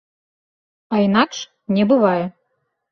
[0.95, 1.37] А інакш
[1.79, 2.21] не бывае.